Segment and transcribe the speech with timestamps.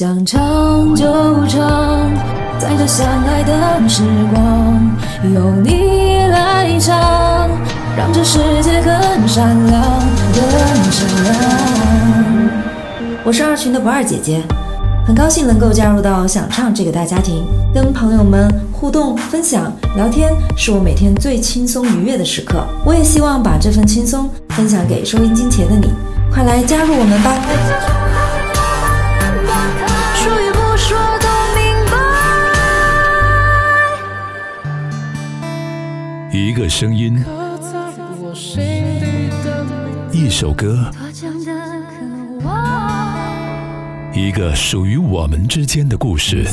[0.00, 1.04] 想唱就
[1.46, 2.10] 唱，
[2.58, 4.80] 在这相爱的时光，
[5.34, 7.50] 由你来唱，
[7.94, 9.82] 让这世界更闪亮，
[10.32, 10.42] 更
[10.90, 11.34] 闪亮。
[13.26, 14.42] 我是二群的不二姐姐，
[15.06, 17.44] 很高兴能够加入到想唱这个大家庭，
[17.74, 22.66] 跟朋友们互动、分享、聊天，是我每天最轻松愉悦的时刻。
[22.86, 25.92] 我也希望把这份轻松分享给收音机前的你，
[26.32, 27.99] 快来加入我们吧！
[36.32, 37.20] 一个声音，
[40.12, 40.88] 一首歌，
[44.14, 46.44] 一个属于我们之间的故事。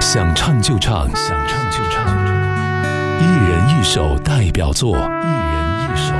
[0.00, 2.04] 想唱就唱，想唱就唱，
[3.18, 5.08] 一人一首代表作，一人
[5.80, 6.12] 一首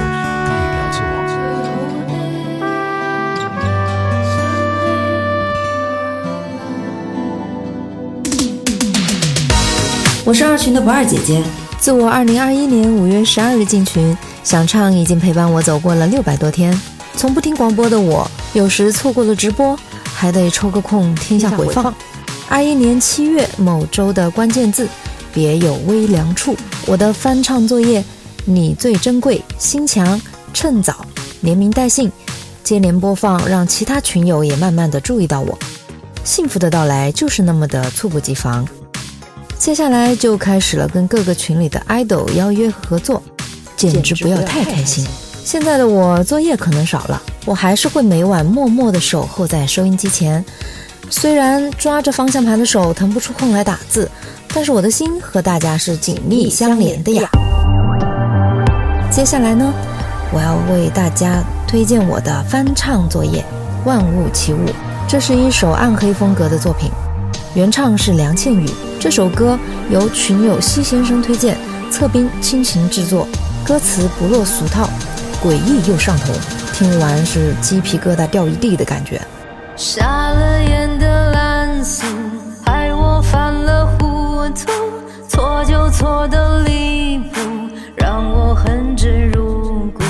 [10.27, 11.41] 我是二群的不二姐姐。
[11.79, 16.77] 自我二零二一年五月十二日进群，想唱已经陪伴我走过了六百多天。
[17.17, 21.95] 从不听广播的我，有时错过了直播，还得抽个空听下回放。
[22.49, 24.89] 二一年七月某周的关键字，
[25.33, 26.57] 别有微凉处。
[26.87, 28.05] 我的翻唱作业，
[28.45, 30.21] 你最珍贵，心强，
[30.53, 31.07] 趁早，
[31.43, 32.11] 连名带姓，
[32.65, 35.57] 接连播放，让其他群友也慢慢的注意到我。
[36.25, 38.67] 幸福的到来就是那么的猝不及防。
[39.59, 43.21] 接下来就开始了跟各个群里的 idol 邀约合作，
[43.77, 45.05] 简直不要太开心。
[45.45, 50.45] 现在的我作业可能少了，我还是会每晚默默的守候在收音机前。
[51.09, 54.09] 虽然抓着方向盘的手腾不出空来打字，
[54.53, 57.29] 但是我的心和大家是紧密相连的呀。
[59.11, 59.73] 接下来呢，
[60.33, 63.45] 我要为大家推荐我的翻唱作业
[63.89, 64.67] 《万物起舞》，
[65.09, 66.91] 这是一首暗黑风格的作品，
[67.55, 68.69] 原唱是梁倩雨。
[68.99, 69.59] 这首歌
[69.91, 71.57] 由群友西先生推荐，
[71.91, 73.27] 侧斌倾情制作，
[73.65, 74.89] 歌词不落俗套，
[75.43, 76.33] 诡异又上头，
[76.73, 79.21] 听完是鸡皮疙瘩掉一地的感觉。
[79.77, 82.05] 瞎了眼的蓝色，
[82.65, 84.73] 害我犯了糊涂，
[85.29, 87.41] 错就错的离谱，
[87.97, 90.03] 让我恨之入骨。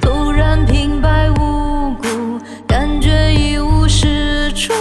[0.00, 4.72] 突然平白无故，感觉一无是处，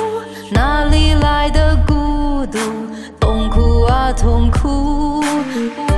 [0.49, 2.57] 哪里来的孤独？
[3.81, 5.90] 苦啊，痛苦！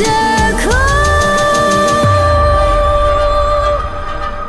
[0.00, 0.70] 借口，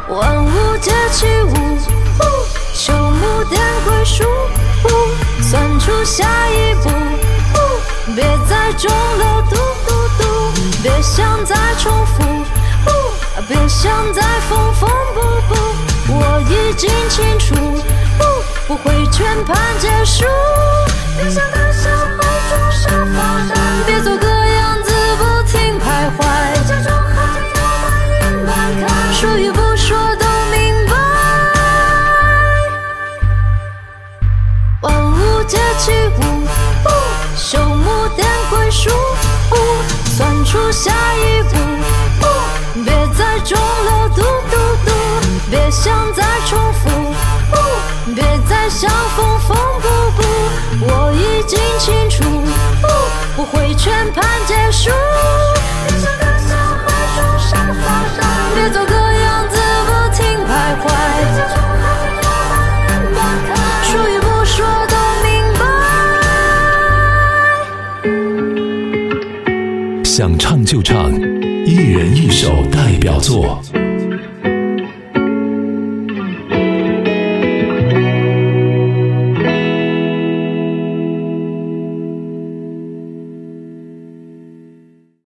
[0.07, 1.53] 万物皆起舞，
[2.17, 2.23] 不
[2.73, 4.23] 求目的归属，
[4.81, 4.87] 不
[5.43, 6.89] 算出下一步，
[7.51, 10.23] 不别再中了毒毒毒，
[10.81, 12.23] 别想再重复，
[12.85, 12.89] 不
[13.49, 15.19] 别想再缝缝补
[15.49, 15.55] 补，
[16.13, 17.55] 我已经清楚，
[18.17, 18.23] 不
[18.69, 20.23] 不会全盘结束，
[21.17, 21.89] 别想得失。
[40.71, 41.55] 下一步，
[42.21, 44.91] 不别再中了嘟嘟嘟，
[45.49, 46.89] 别想再重复，
[47.51, 50.23] 不别再想缝缝补补，
[50.79, 52.23] 我已经清楚，
[52.81, 54.91] 不不会全盘结束。
[70.13, 71.09] 想唱就唱，
[71.65, 73.63] 一人一首代表作。